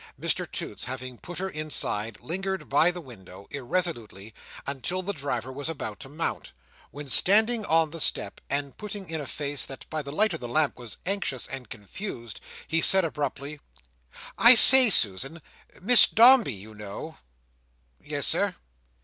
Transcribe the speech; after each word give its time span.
Mr 0.19 0.51
Toots 0.51 0.85
having 0.85 1.19
put 1.19 1.37
her 1.37 1.51
inside, 1.51 2.17
lingered 2.21 2.67
by 2.67 2.89
the 2.89 2.99
window, 2.99 3.45
irresolutely, 3.51 4.33
until 4.65 5.03
the 5.03 5.13
driver 5.13 5.51
was 5.51 5.69
about 5.69 5.99
to 5.99 6.09
mount; 6.09 6.53
when, 6.89 7.07
standing 7.07 7.63
on 7.65 7.91
the 7.91 7.99
step, 7.99 8.41
and 8.49 8.75
putting 8.77 9.07
in 9.11 9.21
a 9.21 9.27
face 9.27 9.63
that 9.63 9.87
by 9.91 10.01
the 10.01 10.11
light 10.11 10.33
of 10.33 10.39
the 10.39 10.47
lamp 10.47 10.79
was 10.79 10.97
anxious 11.05 11.45
and 11.45 11.69
confused, 11.69 12.41
he 12.67 12.81
said 12.81 13.05
abruptly: 13.05 13.59
"I 14.39 14.55
say, 14.55 14.89
Susan! 14.89 15.39
Miss 15.83 16.07
Dombey, 16.07 16.53
you 16.53 16.73
know—" 16.73 17.17
"Yes, 18.03 18.25
Sir." 18.25 18.55